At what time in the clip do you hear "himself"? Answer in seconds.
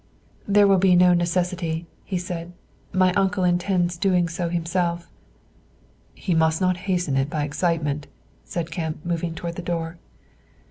4.49-5.11